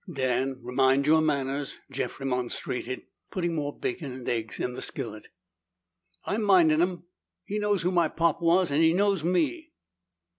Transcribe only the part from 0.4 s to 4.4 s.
mind your manners!" Jeff remonstrated, putting more bacon and